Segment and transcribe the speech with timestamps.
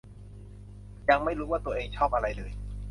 [1.09, 2.51] ยังไม่รู้ว่าตัวเองชอบอะไรเลย